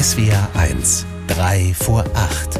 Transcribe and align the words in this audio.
SWR 0.00 0.48
1, 0.54 1.04
3 1.26 1.74
vor 1.74 2.06
8. 2.14 2.58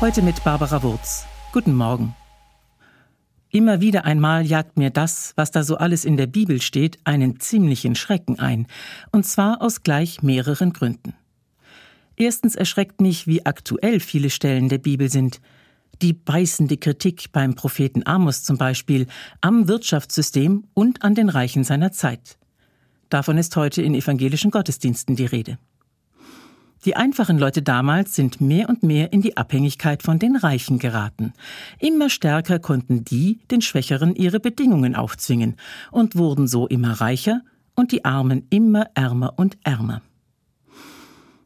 Heute 0.00 0.22
mit 0.22 0.42
Barbara 0.42 0.82
Wurz. 0.82 1.26
Guten 1.52 1.74
Morgen. 1.74 2.16
Immer 3.50 3.82
wieder 3.82 4.06
einmal 4.06 4.46
jagt 4.46 4.78
mir 4.78 4.88
das, 4.88 5.34
was 5.36 5.50
da 5.50 5.64
so 5.64 5.76
alles 5.76 6.06
in 6.06 6.16
der 6.16 6.28
Bibel 6.28 6.62
steht, 6.62 6.98
einen 7.04 7.40
ziemlichen 7.40 7.94
Schrecken 7.94 8.38
ein, 8.38 8.68
und 9.12 9.26
zwar 9.26 9.60
aus 9.60 9.82
gleich 9.82 10.22
mehreren 10.22 10.72
Gründen. 10.72 11.12
Erstens 12.16 12.54
erschreckt 12.56 13.02
mich, 13.02 13.26
wie 13.26 13.44
aktuell 13.44 14.00
viele 14.00 14.30
Stellen 14.30 14.70
der 14.70 14.78
Bibel 14.78 15.10
sind. 15.10 15.42
Die 16.00 16.14
beißende 16.14 16.78
Kritik 16.78 17.32
beim 17.32 17.54
Propheten 17.54 18.06
Amos 18.06 18.44
zum 18.44 18.56
Beispiel 18.56 19.06
am 19.42 19.68
Wirtschaftssystem 19.68 20.64
und 20.72 21.02
an 21.02 21.14
den 21.14 21.28
Reichen 21.28 21.64
seiner 21.64 21.92
Zeit. 21.92 22.37
Davon 23.08 23.38
ist 23.38 23.56
heute 23.56 23.82
in 23.82 23.94
evangelischen 23.94 24.50
Gottesdiensten 24.50 25.16
die 25.16 25.26
Rede. 25.26 25.58
Die 26.84 26.94
einfachen 26.94 27.38
Leute 27.38 27.62
damals 27.62 28.14
sind 28.14 28.40
mehr 28.40 28.68
und 28.68 28.82
mehr 28.82 29.12
in 29.12 29.20
die 29.20 29.36
Abhängigkeit 29.36 30.02
von 30.02 30.18
den 30.18 30.36
Reichen 30.36 30.78
geraten. 30.78 31.32
Immer 31.80 32.08
stärker 32.08 32.60
konnten 32.60 33.04
die 33.04 33.40
den 33.50 33.62
Schwächeren 33.62 34.14
ihre 34.14 34.38
Bedingungen 34.38 34.94
aufzwingen 34.94 35.56
und 35.90 36.16
wurden 36.16 36.46
so 36.46 36.68
immer 36.68 37.00
reicher 37.00 37.42
und 37.74 37.92
die 37.92 38.04
Armen 38.04 38.46
immer 38.50 38.86
ärmer 38.94 39.34
und 39.36 39.58
ärmer. 39.64 40.02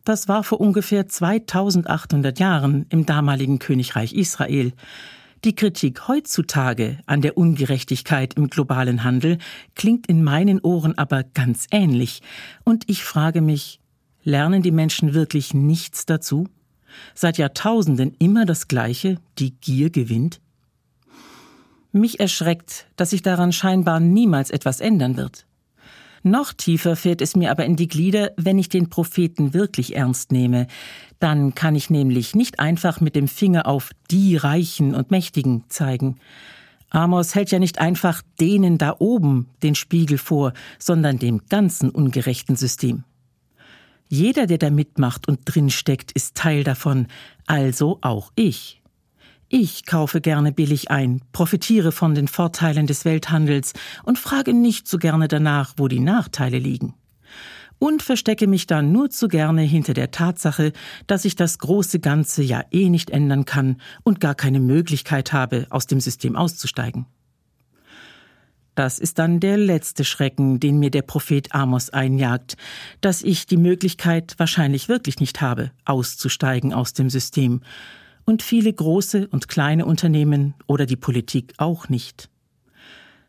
Das 0.04 0.28
war 0.28 0.42
vor 0.42 0.60
ungefähr 0.60 1.06
2800 1.08 2.38
Jahren 2.38 2.86
im 2.90 3.06
damaligen 3.06 3.58
Königreich 3.58 4.12
Israel. 4.12 4.72
Die 5.44 5.54
Kritik 5.56 6.06
heutzutage 6.06 6.98
an 7.06 7.20
der 7.20 7.36
Ungerechtigkeit 7.36 8.34
im 8.34 8.48
globalen 8.48 9.02
Handel 9.02 9.38
klingt 9.74 10.06
in 10.06 10.22
meinen 10.22 10.60
Ohren 10.60 10.96
aber 10.96 11.24
ganz 11.24 11.66
ähnlich, 11.70 12.22
und 12.64 12.88
ich 12.88 13.02
frage 13.02 13.40
mich, 13.40 13.80
Lernen 14.24 14.62
die 14.62 14.70
Menschen 14.70 15.14
wirklich 15.14 15.52
nichts 15.52 16.06
dazu? 16.06 16.48
Seit 17.14 17.38
Jahrtausenden 17.38 18.14
immer 18.18 18.44
das 18.44 18.68
Gleiche, 18.68 19.18
die 19.38 19.54
Gier 19.56 19.90
gewinnt? 19.90 20.40
Mich 21.90 22.20
erschreckt, 22.20 22.86
dass 22.96 23.10
sich 23.10 23.22
daran 23.22 23.52
scheinbar 23.52 24.00
niemals 24.00 24.50
etwas 24.50 24.80
ändern 24.80 25.16
wird. 25.16 25.46
Noch 26.22 26.52
tiefer 26.52 26.94
fährt 26.94 27.20
es 27.20 27.34
mir 27.34 27.50
aber 27.50 27.64
in 27.64 27.76
die 27.76 27.88
Glieder, 27.88 28.30
wenn 28.36 28.58
ich 28.58 28.68
den 28.68 28.88
Propheten 28.88 29.54
wirklich 29.54 29.96
ernst 29.96 30.30
nehme. 30.30 30.68
Dann 31.18 31.54
kann 31.54 31.74
ich 31.74 31.90
nämlich 31.90 32.34
nicht 32.34 32.60
einfach 32.60 33.00
mit 33.00 33.16
dem 33.16 33.26
Finger 33.26 33.66
auf 33.66 33.90
die 34.10 34.36
Reichen 34.36 34.94
und 34.94 35.10
Mächtigen 35.10 35.64
zeigen. 35.68 36.16
Amos 36.90 37.34
hält 37.34 37.50
ja 37.50 37.58
nicht 37.58 37.78
einfach 37.78 38.22
denen 38.38 38.76
da 38.78 38.96
oben 38.98 39.48
den 39.62 39.74
Spiegel 39.74 40.18
vor, 40.18 40.52
sondern 40.78 41.18
dem 41.18 41.40
ganzen 41.48 41.90
ungerechten 41.90 42.54
System. 42.54 43.04
Jeder, 44.08 44.46
der 44.46 44.58
da 44.58 44.68
mitmacht 44.68 45.26
und 45.26 45.40
drinsteckt, 45.46 46.12
ist 46.12 46.34
Teil 46.34 46.64
davon, 46.64 47.06
also 47.46 47.96
auch 48.02 48.30
ich. 48.36 48.81
Ich 49.54 49.84
kaufe 49.84 50.22
gerne 50.22 50.50
billig 50.50 50.90
ein, 50.90 51.20
profitiere 51.32 51.92
von 51.92 52.14
den 52.14 52.26
Vorteilen 52.26 52.86
des 52.86 53.04
Welthandels 53.04 53.74
und 54.02 54.18
frage 54.18 54.54
nicht 54.54 54.88
so 54.88 54.96
gerne 54.96 55.28
danach, 55.28 55.74
wo 55.76 55.88
die 55.88 56.00
Nachteile 56.00 56.58
liegen. 56.58 56.94
Und 57.78 58.02
verstecke 58.02 58.46
mich 58.46 58.66
dann 58.66 58.92
nur 58.92 59.10
zu 59.10 59.28
gerne 59.28 59.60
hinter 59.60 59.92
der 59.92 60.10
Tatsache, 60.10 60.72
dass 61.06 61.26
ich 61.26 61.36
das 61.36 61.58
große 61.58 62.00
Ganze 62.00 62.42
ja 62.42 62.64
eh 62.70 62.88
nicht 62.88 63.10
ändern 63.10 63.44
kann 63.44 63.76
und 64.04 64.20
gar 64.20 64.34
keine 64.34 64.58
Möglichkeit 64.58 65.34
habe, 65.34 65.66
aus 65.68 65.86
dem 65.86 66.00
System 66.00 66.34
auszusteigen. 66.34 67.04
Das 68.74 68.98
ist 68.98 69.18
dann 69.18 69.38
der 69.38 69.58
letzte 69.58 70.04
Schrecken, 70.04 70.60
den 70.60 70.78
mir 70.78 70.90
der 70.90 71.02
Prophet 71.02 71.54
Amos 71.54 71.90
einjagt, 71.90 72.56
dass 73.02 73.20
ich 73.20 73.44
die 73.44 73.58
Möglichkeit 73.58 74.32
wahrscheinlich 74.38 74.88
wirklich 74.88 75.20
nicht 75.20 75.42
habe, 75.42 75.72
auszusteigen 75.84 76.72
aus 76.72 76.94
dem 76.94 77.10
System, 77.10 77.60
und 78.24 78.42
viele 78.42 78.72
große 78.72 79.28
und 79.28 79.48
kleine 79.48 79.86
Unternehmen 79.86 80.54
oder 80.66 80.86
die 80.86 80.96
Politik 80.96 81.54
auch 81.58 81.88
nicht. 81.88 82.28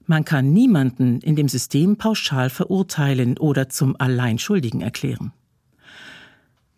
Man 0.06 0.26
kann 0.26 0.52
niemanden 0.52 1.22
in 1.22 1.36
dem 1.36 1.48
System 1.48 1.98
pauschal 1.98 2.50
verurteilen 2.50 3.38
oder 3.38 3.70
zum 3.70 3.96
Alleinschuldigen 4.00 4.82
erklären. 4.82 5.32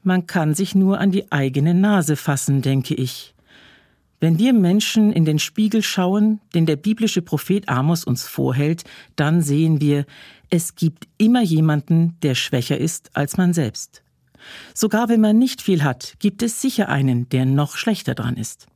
Man 0.04 0.28
kann 0.28 0.54
sich 0.54 0.76
nur 0.76 1.00
an 1.00 1.12
die 1.12 1.32
eigene 1.32 1.74
Nase 1.74 2.16
fassen, 2.16 2.62
denke 2.62 2.94
ich, 2.94 3.36
wenn 4.20 4.40
wir 4.40 4.54
Menschen 4.54 5.12
in 5.12 5.26
den 5.26 5.40
Spiegel 5.40 5.84
schauen, 5.84 6.40
den 6.54 6.66
der 6.66 6.78
biblische 6.78 7.22
Prophet 7.22 7.68
Amos 7.68 8.06
uns 8.06 8.26
vorhält, 8.26 8.84
dann 9.16 9.42
sehen 9.42 9.82
wir, 9.82 10.06
es 10.50 10.76
gibt 10.76 11.08
immer 11.18 11.42
jemanden, 11.42 12.18
der 12.22 12.36
schwächer 12.36 12.78
ist 12.78 13.16
als 13.16 13.38
man 13.38 13.54
selbst. 13.54 14.05
Sogar 14.74 15.10
wenn 15.10 15.22
man 15.22 15.38
nicht 15.38 15.62
viel 15.62 15.84
hat, 15.84 16.16
gibt 16.20 16.42
es 16.44 16.62
sicher 16.62 16.90
einen, 16.90 17.30
der 17.30 17.46
noch 17.46 17.78
schlechter 17.78 18.16
dran 18.16 18.38
ist. 18.38 18.68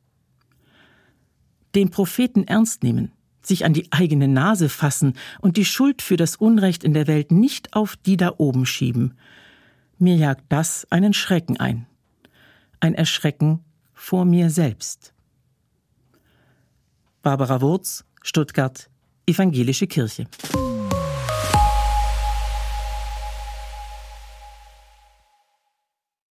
Den 1.74 1.90
Propheten 1.90 2.44
ernst 2.46 2.82
nehmen, 2.82 3.12
sich 3.42 3.64
an 3.64 3.72
die 3.72 3.90
eigene 3.92 4.28
Nase 4.28 4.68
fassen 4.68 5.14
und 5.40 5.56
die 5.56 5.64
Schuld 5.64 6.02
für 6.02 6.16
das 6.16 6.36
Unrecht 6.36 6.84
in 6.84 6.94
der 6.94 7.06
Welt 7.06 7.30
nicht 7.32 7.74
auf 7.74 7.96
die 7.96 8.16
da 8.16 8.34
oben 8.36 8.66
schieben. 8.66 9.14
Mir 9.98 10.16
jagt 10.16 10.44
das 10.48 10.86
einen 10.90 11.12
Schrecken 11.12 11.58
ein. 11.58 11.86
Ein 12.80 12.94
Erschrecken 12.94 13.60
vor 13.92 14.24
mir 14.24 14.50
selbst. 14.50 15.12
Barbara 17.22 17.60
Wurz, 17.60 18.04
Stuttgart, 18.22 18.88
Evangelische 19.26 19.86
Kirche. 19.86 20.26